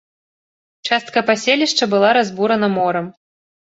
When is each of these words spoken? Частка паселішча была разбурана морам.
Частка 0.89 1.25
паселішча 1.29 1.83
была 1.95 2.09
разбурана 2.21 2.67
морам. 2.81 3.05